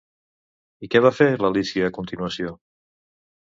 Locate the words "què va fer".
0.95-1.27